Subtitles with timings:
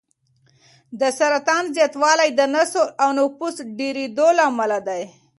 [0.99, 5.01] د سرطان زیاتوالی د نسل او نفوس ډېرېدو له امله دی.